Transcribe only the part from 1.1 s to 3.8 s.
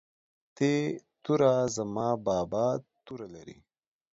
توره زما بابا توره لري